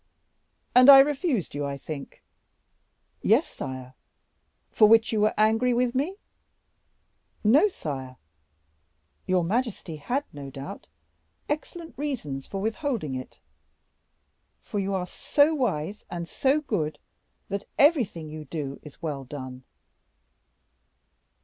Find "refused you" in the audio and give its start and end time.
0.97-1.63